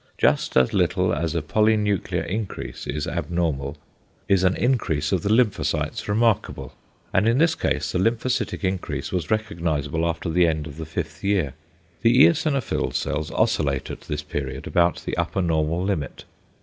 [0.17, 3.77] Just as little as a polynuclear increase is abnormal,
[4.27, 6.73] is an increase of the lymphocytes remarkable;
[7.13, 11.23] and in this case the lymphocytic increase was recognisable after the end of the fifth
[11.23, 11.53] year.
[12.01, 16.23] The eosinophil cells oscillate at this period about the upper normal limit.